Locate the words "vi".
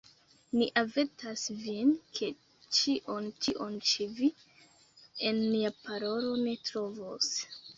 4.21-4.31